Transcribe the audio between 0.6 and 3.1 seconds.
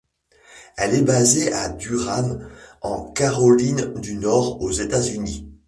Elle est basée à Durham en